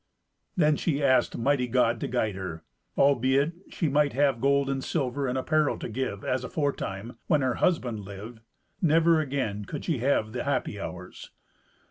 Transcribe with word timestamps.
Then 0.57 0.77
she 0.77 1.03
asked 1.03 1.37
mighty 1.37 1.67
God 1.67 1.99
to 1.99 2.07
guide 2.07 2.33
her. 2.33 2.63
Albeit 2.97 3.53
she 3.69 3.87
might 3.87 4.13
have 4.13 4.41
gold 4.41 4.67
and 4.67 4.83
silver 4.83 5.27
and 5.27 5.37
apparel 5.37 5.77
to 5.77 5.87
give, 5.87 6.25
as 6.25 6.43
aforetime, 6.43 7.19
when 7.27 7.41
her 7.41 7.53
husband 7.61 7.99
lived, 7.99 8.39
never 8.81 9.19
again 9.19 9.63
could 9.63 9.85
she 9.85 9.99
have 9.99 10.31
the 10.31 10.43
happy 10.43 10.79
hours. 10.79 11.29